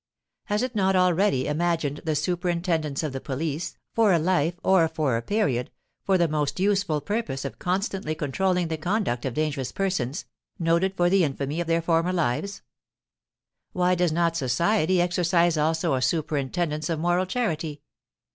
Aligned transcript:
Has 0.45 0.63
it 0.63 0.73
not 0.75 0.95
already 0.95 1.45
imagined 1.45 2.01
the 2.05 2.15
superintendence 2.15 3.03
of 3.03 3.13
the 3.13 3.21
police, 3.21 3.77
for 3.93 4.17
life 4.17 4.55
or 4.63 4.87
for 4.87 5.15
a 5.15 5.21
period, 5.21 5.69
for 6.03 6.17
the 6.17 6.27
most 6.27 6.59
useful 6.59 7.01
purpose 7.01 7.45
of 7.45 7.59
constantly 7.59 8.15
controlling 8.15 8.69
the 8.69 8.79
conduct 8.79 9.25
of 9.25 9.35
dangerous 9.35 9.71
persons, 9.71 10.25
noted 10.57 10.97
for 10.97 11.07
the 11.07 11.23
infamy 11.23 11.61
of 11.61 11.67
their 11.67 11.83
former 11.83 12.13
lives? 12.13 12.63
Why 13.73 13.93
does 13.93 14.11
not 14.11 14.35
society 14.35 14.99
exercise 14.99 15.55
also 15.55 15.93
a 15.93 16.01
superintendence 16.01 16.89
of 16.89 16.97
moral 16.97 17.27
charity? 17.27 17.83